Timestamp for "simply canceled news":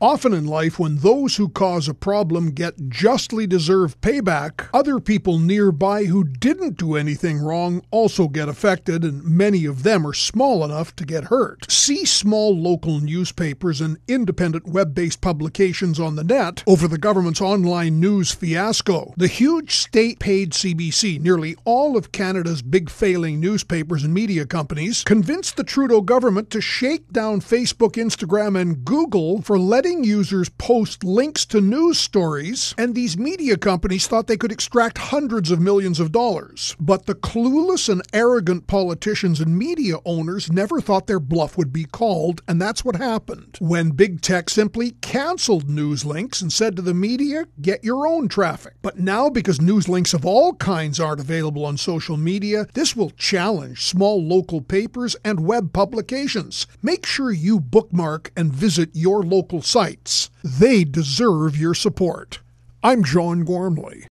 44.50-46.04